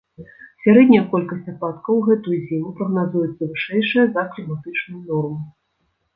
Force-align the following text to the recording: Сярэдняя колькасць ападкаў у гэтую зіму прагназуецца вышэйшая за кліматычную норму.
Сярэдняя 0.61 1.03
колькасць 1.11 1.51
ападкаў 1.53 1.99
у 1.99 2.05
гэтую 2.07 2.39
зіму 2.47 2.73
прагназуецца 2.81 3.43
вышэйшая 3.53 4.07
за 4.19 4.27
кліматычную 4.33 5.01
норму. 5.13 5.39